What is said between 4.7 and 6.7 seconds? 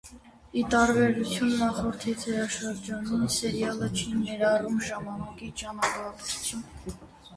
ժամանակի ճանապարհորդություն։